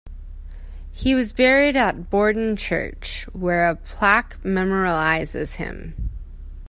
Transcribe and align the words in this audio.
He 0.91 1.13
was 1.13 1.31
buried 1.31 1.77
at 1.77 2.09
Borden 2.09 2.57
Church, 2.57 3.27
where 3.33 3.69
a 3.69 3.75
plaque 3.75 4.41
memorialises 4.41 5.57
him. 5.57 6.09